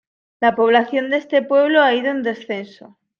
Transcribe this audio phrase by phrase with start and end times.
[0.39, 2.97] La población de este pueblo ha ido en descenso.